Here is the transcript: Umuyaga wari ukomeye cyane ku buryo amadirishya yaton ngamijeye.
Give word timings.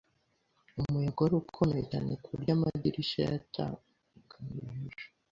Umuyaga 0.79 1.19
wari 1.23 1.35
ukomeye 1.37 1.83
cyane 1.91 2.11
ku 2.21 2.27
buryo 2.33 2.51
amadirishya 2.55 3.19
yaton 3.33 3.71
ngamijeye. 4.23 5.05